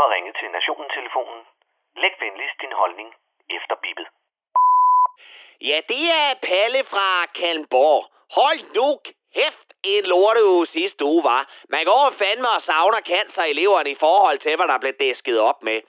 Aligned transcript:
har 0.00 0.08
ringet 0.14 0.34
til 0.40 0.50
Nationen-telefonen. 0.50 1.40
Læg 2.02 2.14
venligst 2.20 2.60
din 2.60 2.72
holdning 2.72 3.14
efter 3.56 3.74
bippet. 3.82 4.06
Ja, 5.60 5.80
det 5.88 6.04
er 6.22 6.34
Palle 6.48 6.84
fra 6.84 7.26
Kalmborg. 7.26 8.02
Hold 8.38 8.60
nu 8.76 8.88
kæft 9.34 9.68
en 9.82 10.04
lorteuge 10.04 10.66
sidste 10.66 11.04
uge, 11.04 11.24
var. 11.24 11.42
Man 11.68 11.84
går 11.84 12.14
fandme 12.18 12.48
og 12.48 12.62
savner 12.62 13.00
cancer-eleverne 13.00 13.90
i 13.90 14.00
forhold 14.04 14.38
til, 14.38 14.56
hvad 14.56 14.68
der 14.68 14.78
blev 14.78 14.92
dæsket 15.00 15.40
op 15.40 15.62
med. 15.62 15.80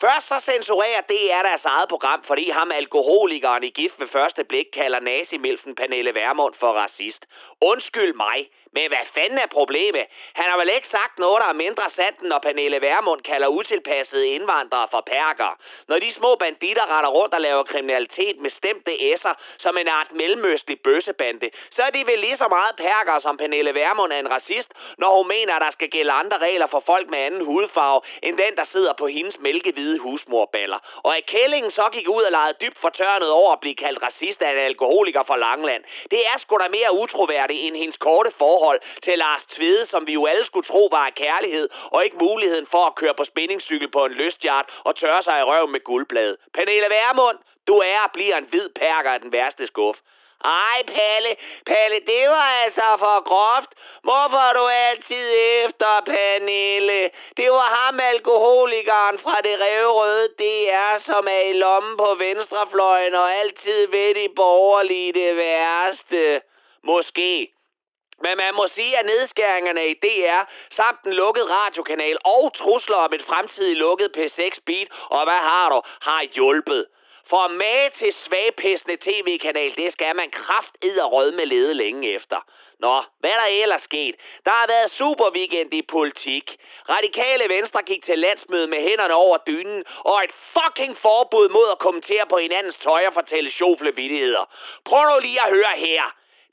Først 0.00 0.28
så 0.28 0.40
censurerer 0.40 1.00
DR 1.00 1.42
deres 1.48 1.64
eget 1.64 1.88
program, 1.88 2.22
fordi 2.22 2.50
ham 2.50 2.72
alkoholikeren 2.72 3.64
i 3.64 3.70
gift 3.70 4.00
ved 4.00 4.08
første 4.08 4.44
blik 4.44 4.66
kalder 4.72 5.00
nazimilfen 5.00 5.74
Pernille 5.74 6.14
Vermund 6.14 6.54
for 6.54 6.72
racist. 6.72 7.26
Undskyld 7.60 8.14
mig, 8.14 8.48
men 8.72 8.88
hvad 8.88 9.06
fanden 9.14 9.38
er 9.38 9.46
problemet? 9.46 10.04
Han 10.34 10.44
har 10.50 10.58
vel 10.58 10.70
ikke 10.74 10.88
sagt 10.88 11.18
noget, 11.18 11.40
der 11.42 11.48
er 11.48 11.62
mindre 11.66 11.90
sandt, 11.90 12.18
end 12.20 12.28
når 12.28 12.38
Pernille 12.38 12.80
Vermund 12.80 13.20
kalder 13.20 13.48
utilpassede 13.48 14.28
indvandrere 14.28 14.88
for 14.90 15.00
perker. 15.00 15.58
Når 15.88 15.98
de 15.98 16.12
små 16.12 16.34
banditter 16.34 16.86
retter 16.94 17.10
rundt 17.10 17.34
og 17.34 17.40
laver 17.40 17.62
kriminalitet 17.62 18.36
med 18.38 18.50
stemte 18.50 18.92
S'er 18.92 19.34
som 19.58 19.76
en 19.76 19.88
art 19.88 20.12
mellemøstlig 20.12 20.80
bøssebande, 20.80 21.50
så 21.70 21.82
er 21.82 21.90
de 21.90 22.06
vel 22.06 22.18
lige 22.18 22.36
så 22.36 22.48
meget 22.48 22.76
perker, 22.76 23.18
som 23.18 23.36
Pernille 23.36 23.74
Vermund 23.74 24.12
er 24.12 24.18
en 24.18 24.30
racist, 24.30 24.70
når 24.98 25.16
hun 25.16 25.28
mener, 25.28 25.54
at 25.54 25.62
der 25.62 25.70
skal 25.70 25.90
gælde 25.90 26.12
andre 26.12 26.38
regler 26.38 26.66
for 26.66 26.80
folk 26.80 27.10
med 27.10 27.18
anden 27.18 27.44
hudfarve, 27.44 28.00
end 28.22 28.38
den, 28.38 28.56
der 28.56 28.64
sidder 28.64 28.92
på 28.92 29.06
hendes 29.06 29.38
mælkehvide 29.40 29.83
husmorballer. 29.98 30.78
Og 31.06 31.16
at 31.16 31.26
Kællingen 31.26 31.70
så 31.70 31.86
gik 31.92 32.08
ud 32.08 32.22
og 32.22 32.32
legede 32.32 32.56
dybt 32.62 32.78
fortørnet 32.78 33.30
over 33.30 33.52
at 33.52 33.60
blive 33.60 33.74
kaldt 33.74 34.02
racist 34.02 34.42
af 34.42 34.50
en 34.52 34.58
alkoholiker 34.58 35.22
fra 35.22 35.36
Langland, 35.36 35.84
det 36.10 36.20
er 36.26 36.38
sgu 36.38 36.56
da 36.56 36.68
mere 36.68 36.98
utroværdigt 37.02 37.60
end 37.66 37.76
hendes 37.76 37.96
korte 37.96 38.30
forhold 38.38 38.80
til 39.02 39.18
Lars 39.18 39.44
Tvede, 39.44 39.86
som 39.86 40.06
vi 40.06 40.12
jo 40.12 40.26
alle 40.26 40.46
skulle 40.46 40.66
tro 40.66 40.88
var 40.90 41.06
af 41.06 41.14
kærlighed, 41.14 41.68
og 41.92 42.04
ikke 42.04 42.16
muligheden 42.16 42.66
for 42.66 42.86
at 42.86 42.94
køre 42.94 43.14
på 43.14 43.24
spændingscykel 43.24 43.88
på 43.90 44.04
en 44.04 44.12
lystjart 44.12 44.66
og 44.84 44.96
tørre 44.96 45.22
sig 45.22 45.40
i 45.40 45.42
røven 45.42 45.72
med 45.72 45.80
guldblad. 45.80 46.36
Pernille 46.54 46.90
Værmund, 46.90 47.38
du 47.66 47.74
er 47.78 48.00
og 48.04 48.12
bliver 48.12 48.36
en 48.36 48.48
hvid 48.50 48.68
perker 48.68 49.10
af 49.10 49.20
den 49.20 49.32
værste 49.32 49.66
skuff. 49.66 49.98
Ej, 50.44 50.82
Palle, 50.86 51.36
Palle, 51.66 52.00
det 52.06 52.28
var 52.28 52.50
altså 52.64 52.96
for 52.98 53.22
groft. 53.30 53.72
Hvorfor 54.02 54.40
er 54.48 54.52
du 54.52 54.66
altid 54.66 55.26
efter, 55.64 56.00
Pernille? 56.06 57.10
Det 57.36 57.50
var 57.50 57.68
ham, 57.78 58.00
alkoholikeren 58.00 59.18
fra 59.18 59.40
det 59.40 59.60
revrøde 59.60 60.28
DR, 60.38 60.98
som 60.98 61.26
er 61.28 61.44
i 61.50 61.52
lommen 61.52 61.96
på 61.96 62.14
venstrefløjen 62.14 63.14
og 63.14 63.34
altid 63.34 63.86
ved 63.86 64.14
de 64.14 64.28
borgerlige 64.36 65.12
det 65.12 65.36
værste. 65.36 66.40
Måske. 66.82 67.48
Men 68.22 68.36
man 68.36 68.54
må 68.54 68.66
sige, 68.66 68.98
at 68.98 69.06
nedskæringerne 69.06 69.86
i 69.86 69.94
DR, 69.94 70.42
samt 70.70 70.98
den 71.04 71.12
lukkede 71.12 71.46
radiokanal 71.50 72.18
og 72.24 72.54
trusler 72.54 72.96
om 72.96 73.12
et 73.12 73.24
fremtidigt 73.28 73.78
lukket 73.78 74.10
P6 74.16 74.58
Beat, 74.66 74.88
og 75.10 75.24
hvad 75.24 75.42
har 75.50 75.68
du, 75.68 75.80
har 76.00 76.22
hjulpet. 76.34 76.86
For 77.30 77.48
med 77.48 77.90
til 77.90 78.12
svagpissende 78.12 78.96
tv-kanal, 78.96 79.76
det 79.76 79.92
skal 79.92 80.16
man 80.16 80.30
kraft 80.30 80.76
rød 80.82 81.32
med 81.32 81.46
lede 81.46 81.74
længe 81.74 82.14
efter. 82.14 82.36
Nå, 82.78 83.02
hvad 83.20 83.30
er 83.30 83.36
der 83.36 83.62
ellers 83.62 83.82
sket? 83.82 84.14
Der 84.44 84.50
har 84.50 84.66
været 84.66 84.90
super 84.90 85.30
weekend 85.30 85.74
i 85.74 85.82
politik. 85.82 86.56
Radikale 86.88 87.48
Venstre 87.48 87.82
gik 87.82 88.04
til 88.04 88.18
landsmøde 88.18 88.66
med 88.66 88.80
hænderne 88.88 89.14
over 89.14 89.38
dynen, 89.46 89.84
og 89.98 90.24
et 90.24 90.30
fucking 90.52 90.96
forbud 90.96 91.48
mod 91.48 91.68
at 91.70 91.78
kommentere 91.78 92.26
på 92.26 92.38
hinandens 92.38 92.76
tøj 92.76 93.06
og 93.06 93.14
fortælle 93.14 93.50
sjofle 93.50 93.94
vittigheder. 93.96 94.44
Prøv 94.84 95.02
nu 95.04 95.18
lige 95.20 95.42
at 95.42 95.50
høre 95.50 95.74
her. 95.76 96.02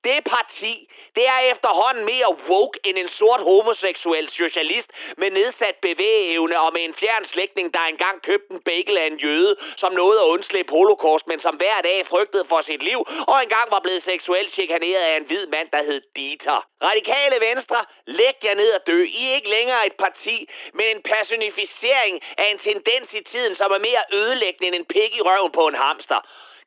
Det 0.03 0.23
parti, 0.23 0.89
det 1.15 1.27
er 1.27 1.39
efterhånden 1.53 2.05
mere 2.05 2.35
woke 2.49 2.79
end 2.83 2.97
en 2.97 3.09
sort 3.09 3.41
homoseksuel 3.41 4.29
socialist 4.29 4.89
med 5.17 5.29
nedsat 5.31 5.75
bevægeevne 5.81 6.59
og 6.59 6.73
med 6.73 6.83
en 6.83 6.93
fjern 6.93 7.25
slægtning, 7.25 7.73
der 7.73 7.79
engang 7.79 8.21
købte 8.21 8.53
en 8.53 8.61
bagel 8.61 8.97
af 8.97 9.07
en 9.07 9.17
jøde, 9.17 9.55
som 9.77 9.93
nåede 9.93 10.19
at 10.21 10.25
undslippe 10.25 10.71
holocaust, 10.71 11.27
men 11.27 11.39
som 11.39 11.55
hver 11.55 11.81
dag 11.81 12.07
frygtede 12.07 12.45
for 12.49 12.61
sit 12.61 12.83
liv, 12.83 12.99
og 13.27 13.43
engang 13.43 13.71
var 13.71 13.79
blevet 13.79 14.03
seksuelt 14.03 14.51
chikaneret 14.53 15.03
af 15.09 15.17
en 15.17 15.25
hvid 15.25 15.47
mand, 15.47 15.69
der 15.73 15.83
hed 15.83 16.01
Dieter. 16.15 16.67
Radikale 16.83 17.37
Venstre, 17.47 17.85
læg 18.05 18.35
jer 18.43 18.55
ned 18.55 18.71
og 18.71 18.87
dø. 18.87 19.03
I 19.03 19.29
er 19.29 19.35
ikke 19.35 19.49
længere 19.49 19.85
et 19.85 19.93
parti, 19.93 20.49
men 20.73 20.85
en 20.95 21.01
personificering 21.03 22.21
af 22.37 22.47
en 22.51 22.59
tendens 22.59 23.13
i 23.13 23.23
tiden, 23.23 23.55
som 23.55 23.71
er 23.71 23.79
mere 23.79 24.03
ødelæggende 24.13 24.67
end 24.67 24.75
en 24.75 24.85
pik 24.85 25.15
i 25.15 25.21
røven 25.21 25.51
på 25.51 25.67
en 25.67 25.75
hamster. 25.75 26.19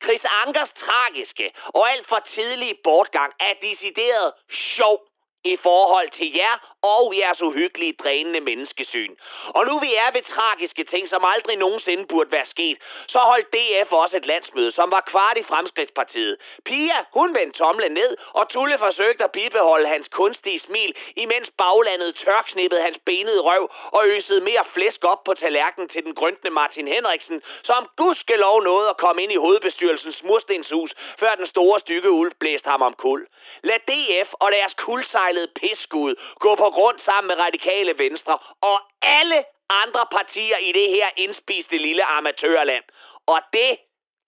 Chris 0.04 0.24
Ankers 0.44 0.72
tragiske 0.84 1.52
og 1.74 1.90
alt 1.92 2.06
for 2.08 2.20
tidlige 2.34 2.76
bortgang 2.84 3.32
er 3.40 3.54
decideret 3.62 4.32
sjov 4.50 4.98
i 5.44 5.56
forhold 5.56 6.10
til 6.10 6.32
jer 6.34 6.73
og 6.92 7.16
jeres 7.16 7.42
uhyggelige, 7.42 7.94
drænende 8.02 8.40
menneskesyn. 8.40 9.14
Og 9.48 9.66
nu 9.66 9.78
vi 9.78 9.94
er 9.94 10.10
ved 10.12 10.22
tragiske 10.22 10.84
ting, 10.84 11.08
som 11.08 11.24
aldrig 11.34 11.56
nogensinde 11.56 12.06
burde 12.06 12.32
være 12.32 12.46
sket, 12.46 12.78
så 13.06 13.18
holdt 13.18 13.52
DF 13.54 13.92
også 13.92 14.16
et 14.16 14.26
landsmøde, 14.26 14.72
som 14.72 14.90
var 14.90 15.00
kvart 15.00 15.36
i 15.38 15.42
Fremskridtspartiet. 15.42 16.36
Pia, 16.64 16.98
hun 17.12 17.34
vendte 17.34 17.58
tomlen 17.58 17.92
ned, 17.92 18.16
og 18.32 18.48
Tulle 18.48 18.78
forsøgte 18.78 19.24
at 19.24 19.32
bibeholde 19.32 19.88
hans 19.88 20.08
kunstige 20.08 20.60
smil, 20.60 20.94
imens 21.16 21.50
baglandet 21.58 22.14
tørksnippede 22.14 22.82
hans 22.82 22.98
benede 23.06 23.40
røv 23.40 23.70
og 23.92 24.06
øsede 24.06 24.40
mere 24.40 24.64
flæsk 24.74 25.04
op 25.04 25.24
på 25.24 25.34
tallerkenen 25.34 25.88
til 25.88 26.04
den 26.04 26.14
grøntne 26.14 26.50
Martin 26.50 26.88
Henriksen, 26.88 27.42
som 27.62 27.88
gudskelov 27.96 28.62
nåede 28.62 28.88
at 28.88 28.96
komme 28.96 29.22
ind 29.22 29.32
i 29.32 29.36
hovedbestyrelsens 29.36 30.22
murstenshus, 30.22 30.94
før 31.18 31.34
den 31.34 31.46
store 31.46 31.80
stykke 31.80 32.10
ulv 32.10 32.32
blæste 32.40 32.70
ham 32.70 32.82
om 32.82 32.94
kul. 32.94 33.26
Lad 33.62 33.78
DF 33.88 34.32
og 34.32 34.52
deres 34.52 34.74
kuldsejlede 34.74 35.48
pisskud 35.60 36.14
gå 36.38 36.54
på 36.54 36.70
grund 36.76 36.98
sammen 36.98 37.28
med 37.28 37.44
radikale 37.46 37.98
venstre 37.98 38.38
og 38.70 38.78
alle 39.02 39.44
andre 39.82 40.04
partier 40.16 40.58
i 40.68 40.72
det 40.72 40.88
her 40.96 41.08
indspiste 41.16 41.78
lille 41.78 42.04
amatørland. 42.04 42.84
Og 43.26 43.40
det, 43.52 43.78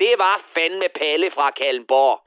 det 0.01 0.15
var 0.19 0.45
fandme 0.55 0.89
Palle 0.95 1.31
fra 1.31 1.51
Kallenborg. 1.51 2.26